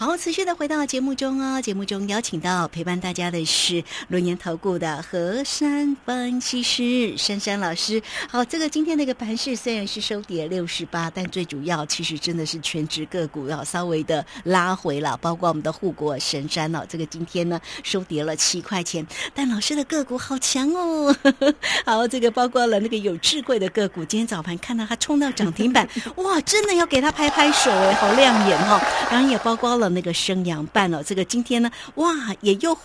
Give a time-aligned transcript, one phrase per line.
[0.00, 1.60] 好，持续的回到节目中哦。
[1.60, 8.00] 节目中邀请到陪伴大家的是轮研投顾的何山分析师珊珊老师。
[8.30, 16.86] 好，这个今天那个盘势虽然是收跌六十八，但最主要其实真的是全职个股要稍微的拉回了，包括我们的护国神山哦。
[16.88, 19.04] 这个今天呢收跌了七块钱，
[19.34, 21.12] 但老师的个股好强哦。
[21.84, 28.80] 好，这个包括了那个有智慧的个股，今天早盘看到它冲到涨停板，哇，真的要给它拍拍手哎，好亮眼哦。
[29.10, 29.87] 当然也包括了。
[29.88, 32.76] 那个生阳半哦，这个今天呢，哇，也又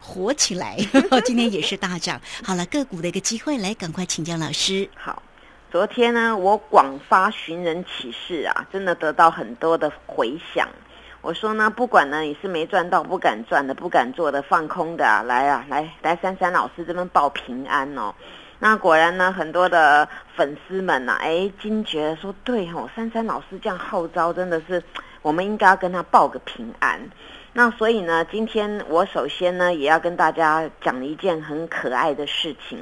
[0.00, 0.76] 火起来，
[1.24, 2.20] 今天也是大涨。
[2.42, 4.88] 好了，个股的一个机会，来赶快请教老师。
[4.94, 5.22] 好，
[5.70, 10.68] 昨天呢，我广发寻人启事啊，真的得到很多的回响。
[11.20, 18.14] 我说呢，不管呢你是没赚到、不敢赚的、不敢做的、放空的，啊来啊，来 来，珊珊老师这边报平安哦。
[18.60, 24.82] 那果然呢，很多的粉丝们呐，哎，惊觉说，对哦，珊珊老师这样号召，真的是。
[25.28, 26.98] 我们应该要跟他报个平安，
[27.52, 32.78] 那所以呢，今天我首先呢也要跟大家讲一件很可爱的事情。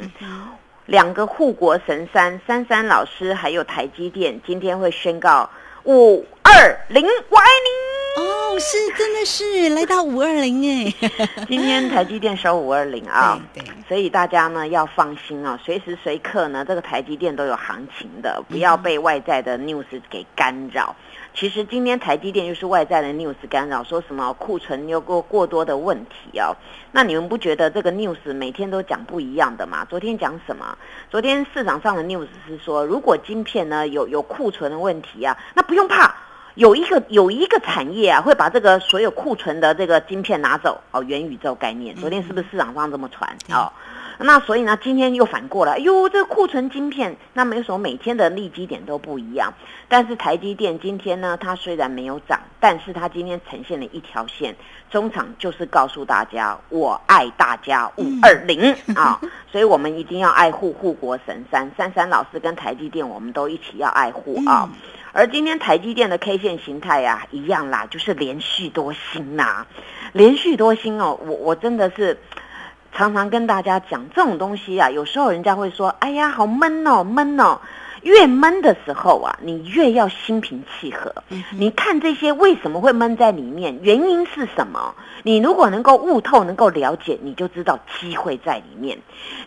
[0.85, 5.51] 两个护国神山，珊珊老师还有台积电，今天会宣告
[5.83, 10.95] 五二零，我爱你哦，是真的是来到五二零哎，
[11.51, 20.95] 今天台积电收五二零啊，对，所以大家呢要放心啊，随时随刻呢这个台积电都有行情的，不要被外在的 news 给干扰。
[21.39, 26.57] 其实今天台积电又是外在的 news 干扰，说什么库存有过过多的问题哦。
[26.93, 29.85] 那你们不觉得这个 news 每天都讲不一样的吗？
[29.85, 30.79] 昨天讲什么？
[31.11, 36.15] 昨天市场上的 news 是说，如果晶片呢有有库存的问题啊，那不用怕，
[36.55, 41.95] 有一个有一个产业啊会把这个所有库存的这个晶片拿走哦，元宇宙概念。
[41.97, 43.71] 昨天是不是市场上这么传哦？
[44.19, 45.73] 那所以呢，今天又反过了。
[45.73, 49.53] 哎呦，这个库存晶片，那没有什么每天的利基点都不一样。
[49.89, 54.57] 但是台积电今天呢，它虽然没有涨，但是它今天呈现了一条线，
[54.91, 59.21] 中场就是告诉大家，我爱大家五二零啊！
[59.53, 64.69] 所以我们一定要爱护护国神山，珊珊老师跟台积电，我们都一起要爱护啊。
[65.13, 69.67] 而今天台积电的 K 线形态呀，一样啦，就是连续多星呐，
[70.13, 72.19] 连续多星哦，我我真的是。
[72.97, 77.61] 常常跟大家讲这种东西啊，有时候人家会说：“哎呀，好闷哦，闷哦。”
[78.03, 81.13] 越闷的时候啊，你越要心平气和。
[81.51, 83.79] 你看这些为什么会闷在里面？
[83.83, 84.95] 原因是什么？
[85.25, 88.97] 你如果能够悟透，能够了解，你就知道机会在里面。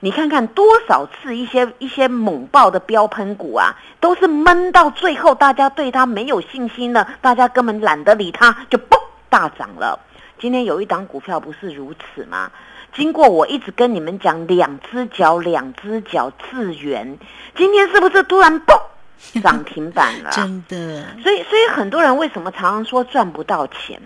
[0.01, 8.99] 你看看多少次一些一些猛爆的标喷股啊，都是闷到最后，大家对它没有信心了，大家根本懒得理它，就嘣
[9.29, 9.97] 大涨了。
[10.37, 12.51] 今天有一档股票不是如此吗？
[12.93, 17.17] 经过我一直跟你们讲，两只脚，两只脚自圆，
[17.55, 18.79] 今天是不是突然嘣
[19.43, 20.29] 涨停板了？
[20.31, 21.05] 真的。
[21.21, 24.01] 所以，所以很多人为什么常常说赚不到钱？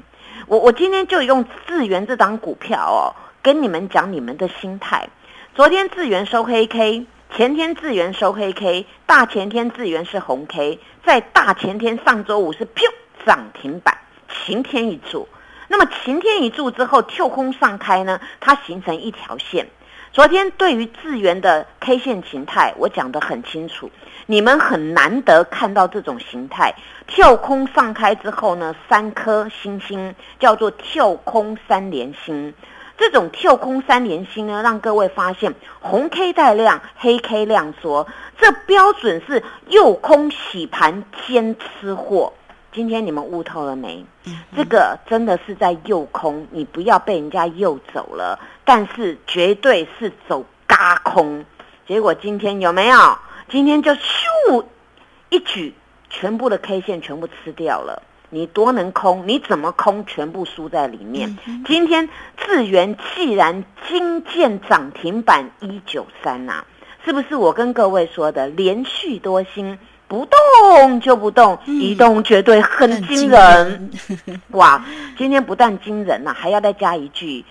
[0.47, 5.07] 我我今天就用智源这档股票哦，跟你们讲你们的心态。
[5.55, 7.05] 昨天智源收黑 K，
[7.35, 12.81] 前天智源收黑 K，大前天智源是红 K，在大前天上周五是砰
[13.25, 15.27] 涨停板，晴天一柱。
[15.73, 19.65] 那么晴天一柱之后，跳空上开呢，它形成一条线。
[20.11, 23.89] 昨天对于智源的 K 线形态，我讲得很清楚，
[24.27, 26.75] 你们很难得看到这种形态。
[27.07, 32.53] 跳空上开之后呢，三颗星星叫做跳空三连星。
[32.95, 38.07] 这种跳空三连星呢，让各位发现红 K 带量，黑 K 量缩，
[38.37, 42.33] 这标准是诱空洗盘兼吃货。
[42.73, 44.03] 今天你们悟透了没？
[44.55, 48.39] 这个真的是在诱空，你不要被人家诱走了。
[48.65, 51.45] 但是绝对是走嘎空，
[51.87, 53.17] 结果今天有没有？
[53.49, 54.65] 今天就咻
[55.29, 55.75] 一举，
[56.09, 58.01] 全部的 K 线全部吃掉了。
[58.29, 59.27] 你多能空？
[59.27, 60.03] 你怎么空？
[60.07, 61.37] 全部输在里面。
[61.67, 66.65] 今天智源既然金建涨停板一九三呐，
[67.05, 69.77] 是不是我跟各位说的连续多星？
[70.13, 73.89] 不动就不动，一动绝对很惊人。
[74.51, 74.79] 哇，
[75.17, 77.43] 今天不但惊人呐，还要再加一句：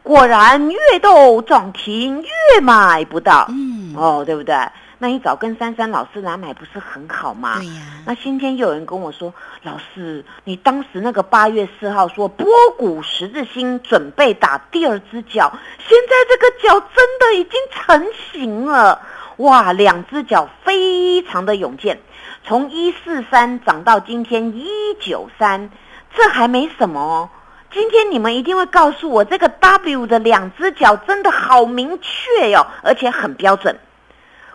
[0.00, 3.46] 果然越斗涨停越买不到。
[3.48, 4.54] 嗯，哦，对不对？
[4.98, 7.56] 那你早跟珊珊老师来买不是很好吗？
[7.58, 7.82] 对呀。
[8.06, 9.34] 那今天又有人跟我说，
[9.64, 12.46] 老师，你当时那个八月四号说波
[12.78, 15.52] 谷十字星准备打第二只脚，
[15.84, 19.02] 现在这个脚真的已经成型了。
[19.38, 22.00] 哇，两只脚非常的勇健，
[22.46, 24.68] 从一四三涨到今天一
[25.00, 25.70] 九三，
[26.14, 27.28] 这还没什么哦。
[27.72, 33.76] 今天你们一定会告诉我，这个 W 的两只脚真的好明确哟，而且很标准。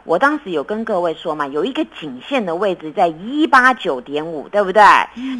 [0.05, 4.81] 我当时有跟各位说嘛，有一个颈线的位置在一八九点五，对不对？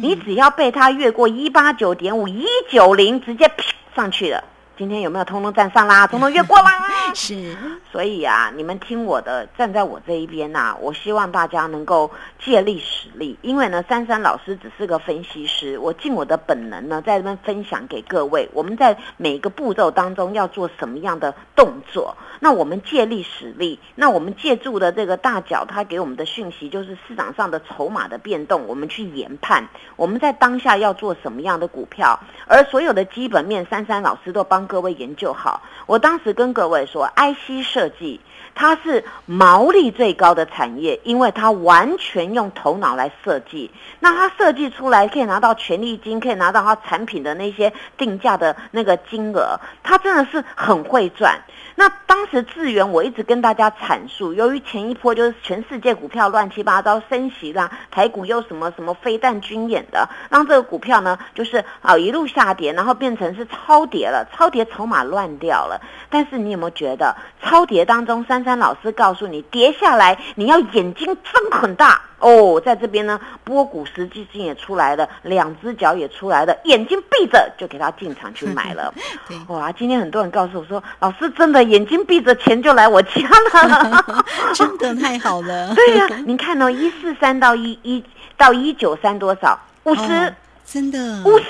[0.02, 3.64] 你只要被它越过一八九点五，一九零直接啪
[3.96, 4.44] 上去了。
[4.80, 6.06] 今天有没有通通站上啦？
[6.08, 6.72] 通通越过啦？
[7.14, 7.54] 是，
[7.92, 10.74] 所以啊，你们听我的，站在我这一边呐。
[10.80, 12.10] 我希望大家能够
[12.42, 18.48] 借力使力，因为呢，珊珊老师只是个分析师，我尽我的本能呢，在这边分享给各位。
[18.54, 22.16] 我们在每个步骤当中要做什么样的动作？
[22.38, 29.62] 那我们借力使力，那我们借助的这个大脚，他给我们的讯息就是市场上的筹码的变动，我们去研判
[29.96, 35.60] 我们在当下要做什么样的股票，而所有的基本面，珊珊老师都帮各位研究好。
[35.86, 38.20] 我当时跟各位说，IC 设计
[38.54, 43.68] 它是毛利最高的产业，因为它完全用头脑来设计，
[43.98, 51.40] 那它设计出来可以拿到权利金，可以拿到它产品的那些定价的那个金额，它真的是很会赚。
[51.74, 65.80] 那当时智源，我一直跟大家阐述，由于前一波就是全世界股票乱七八糟升息啦，台股又什么什么飞弹军演的，让这个股票呢就是啊一路下跌，然后变成是超跌了，超跌筹码乱掉了。
[66.08, 72.00] 但是你有没有觉得超跌当中，珊珊老师告诉你，跌下来你要眼睛睁很大。
[72.18, 78.92] 哦，在这边呢，波股实际金也出来了，两只脚也出来了，眼睛闭着就给他进场去买了。
[79.48, 83.22] 哇，今天很多人告诉我说，老师真的眼睛闭着钱就来我家
[83.54, 85.72] 了， 真的太好了。
[85.76, 88.04] 对呀，你看哦，一四三到一一
[88.36, 89.58] 到一九三多少？
[89.84, 90.34] 五十，
[90.66, 91.46] 真的五十。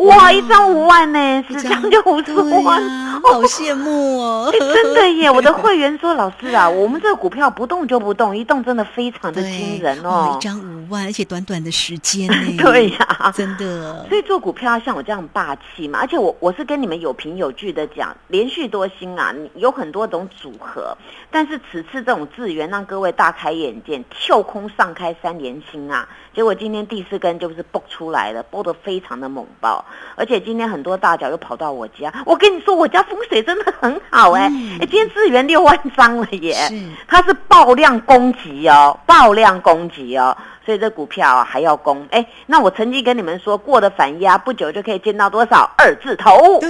[0.00, 2.32] 哇，一张五万呢，十张就五十
[2.62, 2.82] 万，
[3.22, 4.52] 好羡慕哦！
[4.52, 10.36] 真的耶，我的会员说，老师啊，我们这个股票不动就不动，一动真的非常的惊人哦。
[10.36, 12.28] 一张五万，而且短短的时间
[12.58, 14.06] 对呀，真的。
[14.08, 20.96] 所以做股票要像我这样霸气嘛，而且我我是跟你们有凭有据的讲，连续多星啊，有很多种组合，
[21.30, 29.84] 但是此次这种资源让各位大开眼界，跳空上开三连星啊，结果今天第四根就是爆出来了，爆得非常的猛爆。
[30.16, 34.44] 而且今天很多大脚又跑到我家，我跟你说，我家风水真的很好哎！
[34.80, 36.56] 哎，今天资源六万张了耶，
[37.08, 40.34] 它是爆量攻击哦，爆量攻击哦。
[40.70, 46.60] 所以这股票啊还要攻哎，那我曾经跟你们说过的反压，不久就可以见到多少二字头哦。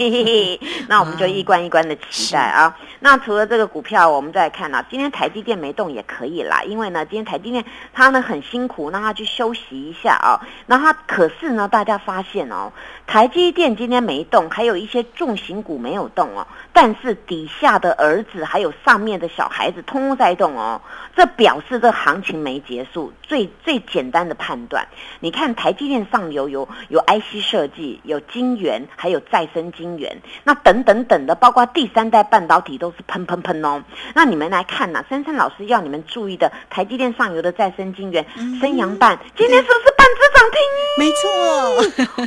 [0.88, 2.74] 那我们就一关一关的期待啊。
[2.98, 7.62] 那除了这个股票，我们再看啊，今天台积电没动也可以啦，因为呢，今天台积电
[7.92, 10.40] 它呢很辛苦，让它去休息一下啊。
[10.64, 12.72] 那它可是呢，大家发现哦，
[13.06, 20.80] 台积电今天没动，还有一些重型股没有动哦，但是底下的儿子还有上面的小孩子通通在动哦，
[21.14, 23.09] 这表示这行情没结束。
[23.22, 24.86] 最最简单的判断，
[25.20, 33.82] 你看台积电上游有有 IC 设计，有晶圆，还有再生晶圆，那等等等的，包括第三代半导体都是喷喷喷哦。
[34.14, 38.24] 那你们来看呐，珊珊老师要你们注意的，台积电上游的再生晶圆，
[38.60, 40.60] 升阳半今天是不是半只涨停？
[40.98, 41.12] 没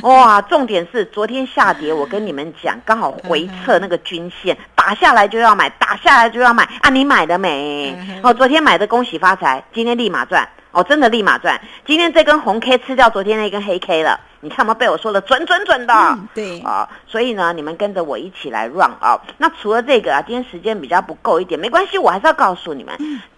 [0.08, 6.90] 哇，重点是昨天下跌，我跟你们讲，刚好回撤那个均线，打下来就要买，打下来就要买啊！
[6.90, 7.94] 你买的没？
[8.22, 10.48] 哦，昨天买的恭喜发财，今天立马赚。
[10.74, 11.60] 哦，真的立马赚！
[11.86, 14.18] 今天这根红 K 吃掉昨天那根黑 K 了。
[14.40, 16.18] 你看有没有被我说的准准准的？
[16.34, 19.18] 对啊，所以呢，你们跟着我一起来 run 啊。
[19.38, 22.94] 那除了这个啊，今天时间比较不够一点，没关系，我还是要告诉你们，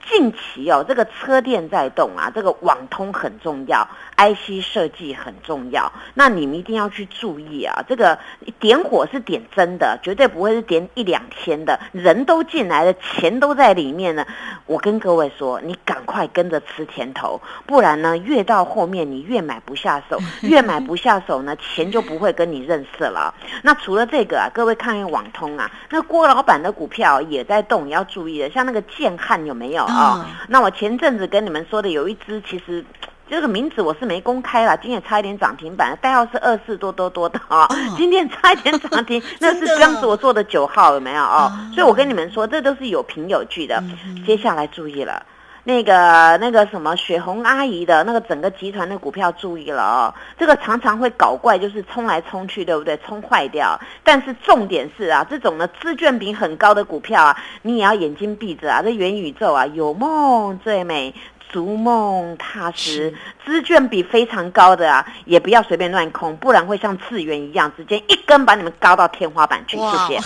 [0.08, 5.90] 近期哦，这个车电在动啊，这个网通很重要，IC 设计很重要。
[6.14, 8.18] 那你们一定要去注意啊，这个
[8.58, 14.26] 点火是点真的，绝对不会是点一两天的，人都进来了，钱都在里面呢。
[14.66, 20.96] 我跟各位说，你赶快跟着吃甜头，不然呢，越到后面你越买不下手， 越买不。
[20.96, 23.32] 下手呢，钱就不会跟你认识了。
[23.62, 28.48] 那除了这个啊，各位看看网通啊，那郭老板的股票也在动，也要注意的。
[28.48, 30.26] 像那个建汉有没有啊？
[30.48, 32.84] 那我前阵子跟你们说的有一只，其实
[33.28, 37.66] 这个名字我是没公开了，今天差一点涨停板，代号是二四多多多的啊。
[37.96, 41.50] 今天差一点涨停， 那是当时我做的九号有没有哦？
[41.74, 43.82] 所以我跟你们说，这都是有凭有据的。
[44.24, 45.24] 接下来注意了。
[45.66, 52.96] 那个那个什么雪红阿姨的那个整个集团的股票注意了哦，这个常常会搞怪，就是冲来冲去，对不对？
[52.98, 53.76] 冲坏掉。
[54.04, 58.80] 但是重点是啊，这种呢资券比很高的股票啊，你也要眼睛闭着啊。
[58.80, 61.12] 这元宇宙啊，有梦最美，
[61.50, 63.14] 逐梦踏实。
[63.44, 69.76] 资券比非常高的啊，也不要随便乱空，不然会像次元一样，直接一根把你们高到天花板去。
[69.76, 70.20] 谢谢。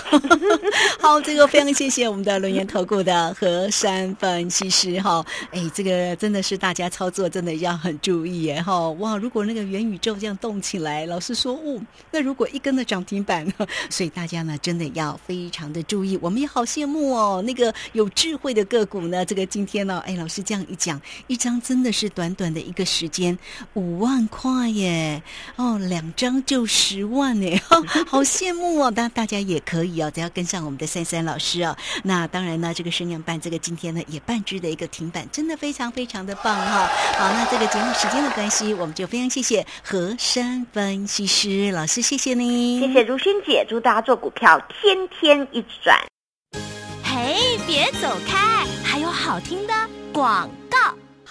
[0.99, 5.23] 好，这个非常谢谢我们的轮研投顾的何山分析师哈。
[5.51, 8.89] 哎，这个真的是大家操作真的要很注意耶哈。
[8.91, 13.45] 哇，如果那个元宇宙这样动起来，老师说，哦，那如果一根的涨停板，
[13.91, 16.17] 所以大家呢真的要非常的注意。
[16.23, 23.37] 我们也好羡慕哦，那个有智慧的个股呢，这个今天呢，哎，老师这样一讲，一张真的是短短的一个时间
[23.73, 25.21] 五万块耶，
[25.55, 27.57] 哦，两张就十万呢，
[28.07, 28.93] 好羡慕哦。
[28.95, 31.75] 那大家也可以哦，只要跟上我们的三三老师哦。
[32.03, 36.87] 那当然呢，这个升阳班这个今天呢也半只的一个停板，真的非常非常的棒哈。
[37.17, 45.97] 好，那这个节目时间的关系，我们就非常谢谢何山分析师老师，谢谢你，谢谢如萱姐，祝大家做股票天天一直赚。
[47.03, 49.73] 嘿，别走开，还有好听的
[50.13, 50.60] 广告。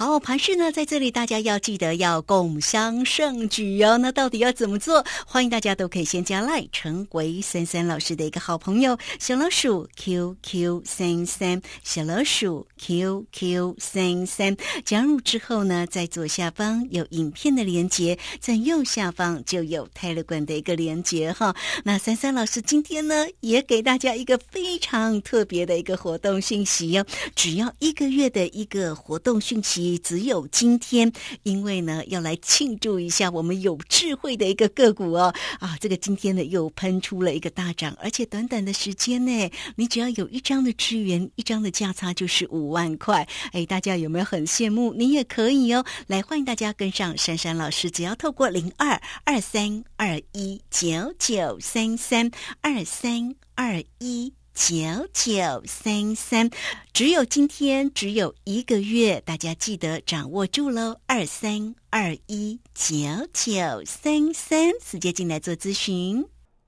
[0.02, 3.98] 好，盘市呢，在这里大家要记得要共襄盛举哦。
[3.98, 5.04] 那到底要怎么做？
[5.26, 8.96] 欢迎大家都可以先加赖，成为三三老师的一个好朋友。
[9.18, 21.54] 小老鼠 QQ 三三，小老鼠 QQ 三三，加入之后呢，在左下方有影片的连接，在右下方就有泰勒管的一个连接哈。
[21.84, 27.04] 那三三老师今天呢，也给大家一个非常特别的一个活动讯息哦，
[27.34, 29.89] 只要一个月的一个活动讯息。
[29.98, 43.26] 只有今天，因为呢要来庆祝一下我们有智慧的一个个股哦啊，这个今天呢又喷出了一个大涨，而且短短的时间呢，你只要有一张的资源，一张的价差就是五万块。
[43.52, 44.92] 哎，大家有没有很羡慕？
[44.94, 52.30] 你也可以哦，来欢迎大家跟上珊珊老师，只要透过零二二三二一九九三三
[52.60, 54.32] 二三二一。
[54.60, 54.76] 九
[55.14, 55.32] 九
[55.64, 56.50] 三三，
[56.92, 61.00] 只有今天，只有一个月，大家记得掌握住喽！
[61.06, 62.94] 二三二一九
[63.32, 66.22] 九三三，直接进来做咨询。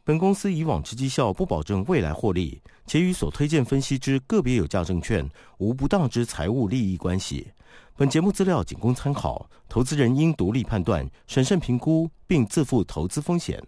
[0.05, 7.47] 本公司以往之绩效不保证未来获利，且与所推荐分析之个别有价证券无不当之财务利益关系。
[7.95, 13.63] 本节目资料仅供参考，投资人应独立判断、审慎评估，并自负投资风险。